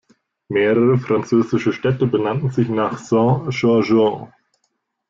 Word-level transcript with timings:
Mehrere 0.49 0.97
französische 0.97 1.71
Städte 1.73 2.07
benannten 2.07 2.49
sich 2.49 2.67
nach 2.69 2.97
Saint-Gorgon. 2.97 4.33